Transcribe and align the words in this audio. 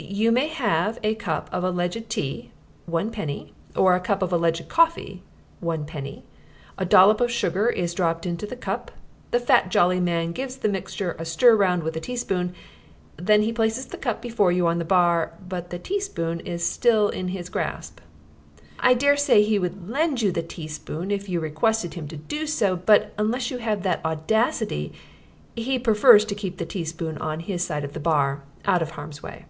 You 0.00 0.30
may 0.30 0.46
have 0.46 1.00
a 1.02 1.16
cup 1.16 1.50
of 1.52 1.64
alleged 1.64 2.08
tea 2.08 2.52
(one 2.86 3.10
penny) 3.10 3.52
or 3.74 3.96
a 3.96 4.00
cup 4.00 4.22
of 4.22 4.32
alleged 4.32 4.68
coffee 4.68 5.24
(one 5.58 5.86
penny); 5.86 6.22
a 6.78 6.84
dollop 6.84 7.20
of 7.20 7.32
sugar 7.32 7.68
is 7.68 7.94
dropped 7.94 8.24
into 8.24 8.46
the 8.46 8.54
cup; 8.56 8.92
the 9.32 9.40
fat, 9.40 9.70
jolly 9.70 9.98
man 9.98 10.30
gives 10.30 10.56
the 10.56 10.68
mixture 10.68 11.16
a 11.18 11.24
stir 11.24 11.56
round 11.56 11.82
with 11.82 11.96
a 11.96 12.00
teaspoon; 12.00 12.54
then 13.16 13.42
he 13.42 13.52
places 13.52 13.86
the 13.86 13.96
cup 13.98 14.22
before 14.22 14.52
you 14.52 14.68
on 14.68 14.78
the 14.78 14.84
bar; 14.84 15.32
but 15.46 15.70
the 15.70 15.80
teaspoon 15.80 16.38
is 16.40 16.64
still 16.64 17.08
in 17.08 17.28
his 17.28 17.48
grasp. 17.48 17.98
I 18.78 18.94
dare 18.94 19.16
say 19.16 19.42
he 19.42 19.58
would 19.58 19.90
lend 19.90 20.22
you 20.22 20.30
the 20.30 20.42
teaspoon 20.44 21.10
if 21.10 21.28
you 21.28 21.40
requested 21.40 21.94
him 21.94 22.06
to 22.06 22.16
do 22.16 22.46
so; 22.46 22.76
but 22.76 23.12
unless 23.18 23.50
you 23.50 23.58
have 23.58 23.82
that 23.82 24.04
audacity 24.04 24.92
he 25.56 25.76
prefers 25.76 26.24
to 26.26 26.36
keep 26.36 26.58
the 26.58 26.66
teaspoon 26.66 27.18
on 27.18 27.40
his 27.40 27.64
side 27.64 27.82
of 27.82 27.94
the 27.94 28.00
bar, 28.00 28.44
out 28.64 28.80
of 28.80 28.92
harm's 28.92 29.24
way. 29.24 29.46